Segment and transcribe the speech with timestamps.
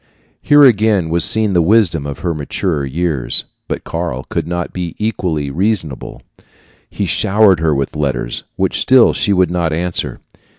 [0.41, 4.95] Here again was seen the wisdom of her maturer years; but Karl could not be
[4.97, 6.23] equally reasonable.
[6.89, 10.19] He showered her with letters, which still she would not answer.